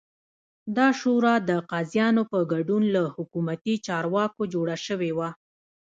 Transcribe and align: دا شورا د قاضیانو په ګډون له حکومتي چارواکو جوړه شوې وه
دا 0.77 0.87
شورا 0.99 1.35
د 1.49 1.51
قاضیانو 1.71 2.23
په 2.31 2.39
ګډون 2.53 2.83
له 2.95 3.03
حکومتي 3.15 3.75
چارواکو 3.87 4.41
جوړه 4.53 4.75
شوې 4.85 5.11
وه 5.17 5.29